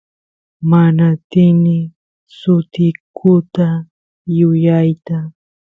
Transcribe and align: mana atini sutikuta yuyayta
mana 0.69 1.03
atini 1.13 1.77
sutikuta 2.37 3.67
yuyayta 4.37 5.17